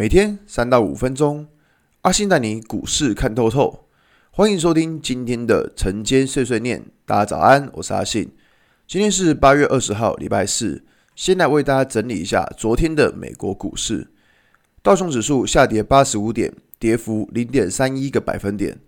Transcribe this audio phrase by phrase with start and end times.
[0.00, 1.46] 每天三到五分钟，
[2.00, 3.84] 阿信带你股市看透透。
[4.30, 6.86] 欢迎收听今天的晨间碎碎念。
[7.04, 8.32] 大家早安，我是阿信。
[8.86, 10.82] 今天是八月二十号，礼拜四。
[11.14, 14.08] 先来为大家整理一下昨天的美国股市。
[14.82, 18.78] 道琼指数下跌八十五点，跌幅零点三一个百分点。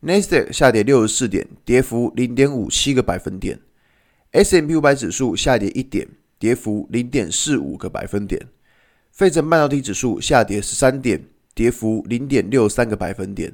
[0.00, 3.60] 纳斯达克下跌六十四点，跌幅零点五七个百分点。
[4.32, 6.08] S&P 五百指数下跌一点，
[6.40, 8.48] 跌幅零点四五个百分点。
[9.16, 13.50] 费城半导体指数下跌十三点，跌幅零点六三个百分点。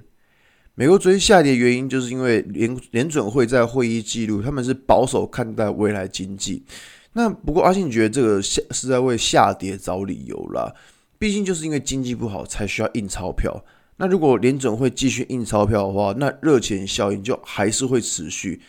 [0.75, 6.65] 美国昨天下跌原因，就是因为联联准会在会议记录，他们是保守看待未来经济。
[7.13, 10.75] 那不过阿信觉得这个下是在为下跌找理由啦，
[11.17, 13.65] 毕竟就是因为经济不好才需要印钞票。
[13.99, 18.61] 那如果联准会继续印钞票的话，那热钱效应就还是会持续。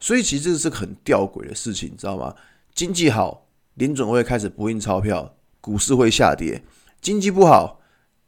[0.00, 2.34] 所以其实这个是很吊诡的事情，你知道吗？
[2.74, 5.36] 经济好，联准会开始不印钞票。
[5.60, 6.62] 股市会下跌，
[7.00, 7.80] 经济不好，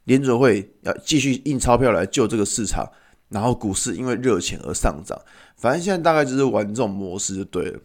[0.05, 2.91] 联准会要继续印钞票来救这个市场，
[3.29, 5.21] 然后股市因为热钱而上涨。
[5.57, 7.81] 反正现在大概就是玩这种模式就对了。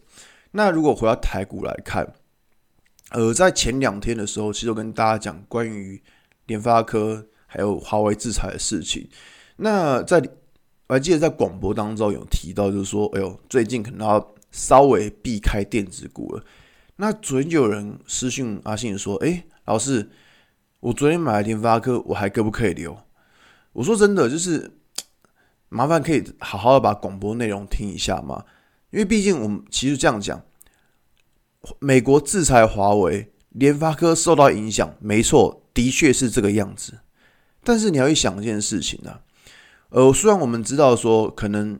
[0.52, 2.14] 那如果回到台股来看，
[3.12, 6.02] 呃，在前两天的时候，其实我跟大家讲关于
[6.48, 9.08] 联发科还有华为制裁的事情。
[9.58, 10.22] 那在
[10.88, 16.44] 我还记得在广播当中有提到，就是说，哎呦，最近可能要稍微避开电子股了。
[17.00, 20.10] 那昨天就有人私信阿信说：“哎，老师，
[20.80, 22.98] 我昨天买了联发科，我还可不可以留？”
[23.74, 24.80] 我说：“真的，就是
[25.70, 28.44] 麻烦可以好好的把广播内容听一下嘛，
[28.90, 30.42] 因为毕竟我们其实这样讲，
[31.78, 37.00] 美国制裁华为，联发科受到影响，没错，的确是这个样子。
[37.64, 39.22] 但是你要去想一件事情呢、啊，
[39.90, 41.80] 呃，虽然我们知道说可能。”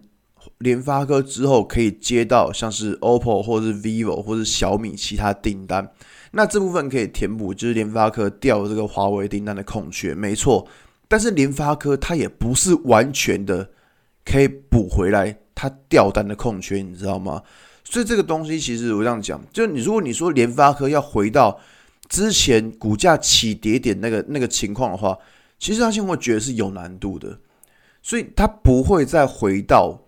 [0.60, 5.92] 联发科之后可以接到像是 OPPO 或是 VIVO 或是小米其他订单，
[6.32, 10.68] 那这部分可以填补就是联发科掉这个华为订单的空缺，没错。
[11.08, 13.70] 但是联发科它也不是完全的
[14.26, 17.44] 可以补回来它掉单的空缺，你知道吗？
[17.84, 21.60] 所以这个东西其实我这样讲，就你如果你说联发科要回到
[22.10, 25.16] 之前股价起跌点那个那个情况的话，
[25.60, 27.40] 其实他现在会觉得是有难度的，
[28.02, 30.02] 所以它不会再回到。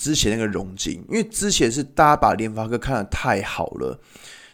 [0.00, 4.00] 之前那个融金，因为之前是大家把联发科看得太好了，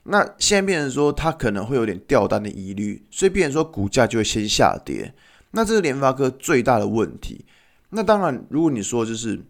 [0.02, 5.14] 那现在变成说它可能会有点掉单的疑虑，所以变成说股价就会先下跌。
[5.52, 7.44] 那这是联发科最大的问题。
[7.90, 9.40] 那当然，如果你说就是，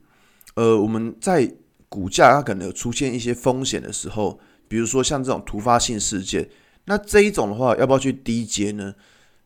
[0.55, 1.51] 呃，我们在
[1.89, 6.47] 股价它可能有出现一些风险的时候，比如说像这种突发性事件，
[6.85, 8.95] 那这一种的话，要不要去低接呢？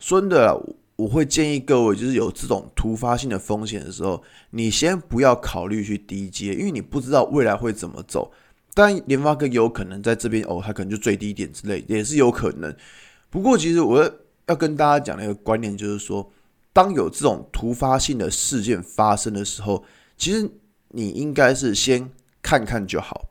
[0.00, 0.60] 说真的。
[1.00, 8.30] 我会建议各位，就是有这种突发性的风险的时候，你先不要考虑去低接，因为你不知道未来会怎么走。
[8.74, 12.74] 当然，联发科有可能在这边哦，它可能就最低点之类，也是有可能。
[13.30, 14.12] 不过，其实我
[14.46, 16.30] 要跟大家讲的一个观念就是说，
[16.74, 19.82] 当有这种突发性的事件发生的时候，
[20.18, 20.46] 其实
[20.88, 22.10] 你应该是先
[22.42, 23.30] 看看就好。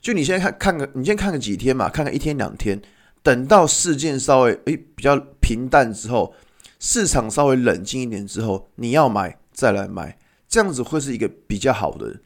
[0.00, 2.80] 就你先看看个，你先看个几天嘛，看个一天两天，
[3.22, 6.34] 等到事件稍微诶比较平淡之后。
[6.80, 10.18] 市场稍微冷静一点之后，你要买再来买，
[10.48, 12.20] 这样子会是一个比较好的、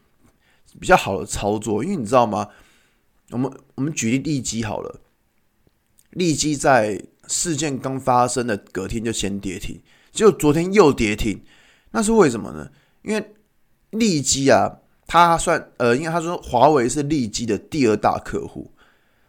[0.81, 1.83] 比较好的操作。
[1.83, 2.49] 因为你知道吗？
[3.31, 5.01] 我们我们举例利基好了，
[6.11, 9.83] 利基在事件刚发生的隔天就先跌停，
[10.13, 11.43] 结果昨天又跌停，
[11.91, 12.71] 那是为什么呢？
[13.03, 13.35] 因为
[13.91, 14.79] 利基啊，
[15.09, 18.71] 他算呃，因为他说华为是利基的第二大客户，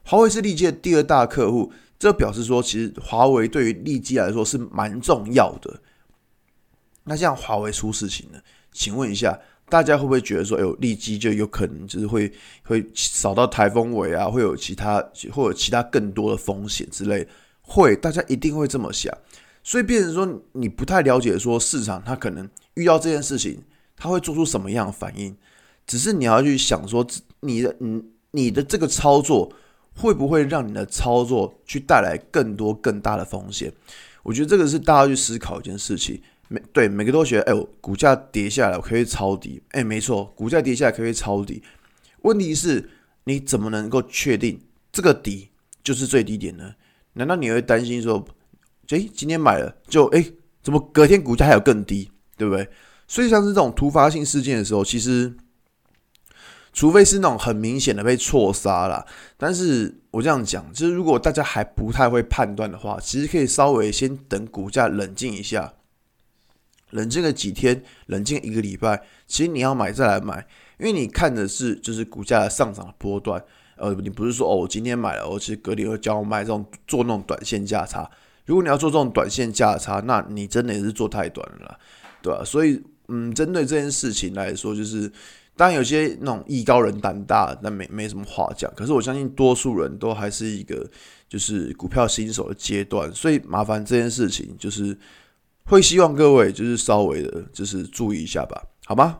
[0.03, 1.73] 华为是利基的第二大客户。
[1.97, 5.81] 这表示说，其实华为对于利基来说是蛮重要的。
[7.05, 8.39] 那像华为出事情了，
[8.71, 9.39] 请问一下，
[9.69, 12.31] 大家会不会觉得说，哎呦，利基就有可能就是会
[12.63, 15.01] 会扫到台风尾啊，会有其他
[15.31, 17.25] 或有其他更多的风险之类？
[17.61, 19.15] 会，大家一定会这么想。
[19.63, 23.63] 所以变成说，你不太了解说市场它可能遇到这件事情，
[23.95, 25.35] 它会做出什么样的反应？
[25.87, 27.07] 只是你要去想说，
[27.39, 29.53] 你的你你的这个操作。
[29.95, 33.71] 会不会让你的操作去带来更多更大的风险？
[34.23, 36.21] 我觉得这个是大家去思考一件事情。
[36.47, 39.61] 每对每个都觉得，哎，股价跌下来，我可以抄底。
[39.69, 41.63] 哎，没错，股价跌下来可以抄底。
[42.21, 42.89] 问题是，
[43.23, 44.59] 你怎么能够确定
[44.91, 45.49] 这个底
[45.83, 46.75] 就是最低点呢？
[47.13, 48.23] 难道你会担心说，
[48.89, 50.23] 哎，今天买了就哎，
[50.61, 52.67] 怎么隔天股价还有更低，对不对？
[53.07, 55.33] 所以像是这种突发性事件的时候，其实。
[56.75, 59.07] 除非是那种很明显的被错杀了，
[59.37, 65.73] 但是我这样讲，就是如果大家还不太会判断的话，其实可以稍微先等股价冷静一下，
[66.89, 70.45] 冷静个几天，冷静一个礼拜，其实你要买再来买，
[70.77, 73.41] 因为你看的是就是股价的上涨的波段，
[73.77, 78.11] 呃，你不是说哦，我今天买了，我其实隔天会叫我卖这种做那种短线价差，
[78.45, 81.79] 如果你要做这种短线价差，那你真的也是做太短了，
[82.21, 85.09] 对吧、所以，嗯，针对这件事情来说，就是
[85.57, 88.71] 当然有些那种艺高人胆大，那没没什么话讲。
[88.75, 90.85] 可是我相信多数人都还是一个
[91.29, 94.97] 就是股票新手的阶段，所以麻烦这件事情就是
[95.65, 99.19] 会希望各位就是稍微的，就是注意一下吧，好吗？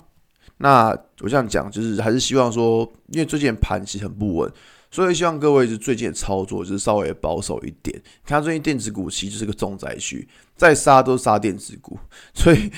[0.58, 0.90] 那
[1.20, 4.50] 我这样讲，就是还是希望说，因为最近盘其实很不稳，
[4.90, 8.02] 所以希望各位就最近的操作就是稍微保守一点。
[8.26, 12.00] 看最近电子股其实就是个重灾区，再杀都杀电子股，
[12.34, 12.72] 所以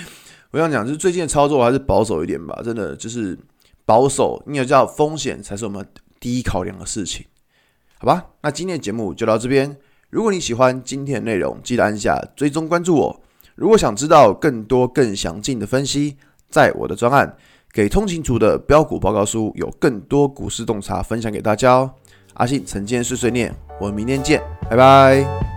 [0.52, 2.62] 我想讲，就是最近的操作还是保守一点吧。
[2.64, 3.38] 真的就是
[3.86, 5.86] 保守，应该叫风险才是我们
[6.20, 7.26] 第一考量的事情，
[8.00, 8.26] 好吧？
[8.42, 9.78] 那今天的节目就到这边。
[10.10, 13.22] 如果你喜欢今天的内容，记得按下追踪关注我。
[13.56, 16.16] 如果想知道更多更详尽的分析，
[16.50, 17.36] 在我的专案。
[17.74, 21.92] 给通勤族的标股报告书，有更多股市洞察分享给大家哦。
[22.36, 25.57] 阿信晨间碎碎念，我们明天见，拜拜。